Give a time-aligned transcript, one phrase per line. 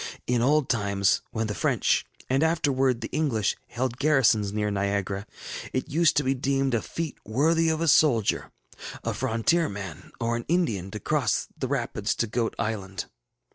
[0.25, 5.27] In old times, when the French, and afterwards the English, held garrisons near Niagara,
[5.73, 8.49] it used to be deemed a feat worthy of a soldier,
[9.03, 13.05] a frontier man, or an Indian, to cross the rapids to Goat Island.